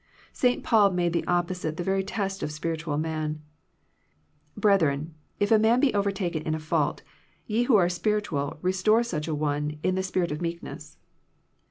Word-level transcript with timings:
St. 0.33 0.63
Paul 0.63 0.89
made 0.93 1.13
the 1.13 1.23
opposite 1.27 1.77
the 1.77 1.83
very 1.83 2.03
test 2.03 2.41
of 2.41 2.49
the 2.49 2.53
spiritual 2.55 2.97
man: 2.97 3.39
''Brethren, 4.59 5.11
if 5.39 5.51
a 5.51 5.59
man 5.59 5.79
be 5.79 5.93
overtaken 5.93 6.41
in 6.41 6.55
a 6.55 6.59
fault, 6.59 7.03
ye 7.45 7.61
which 7.67 7.69
are 7.69 7.87
spiritual 7.87 8.57
restore 8.63 9.03
such 9.03 9.27
an 9.27 9.37
one 9.37 9.77
in 9.83 9.93
the 9.93 10.01
spirit 10.01 10.31
of 10.31 10.41
meekness." 10.41 10.97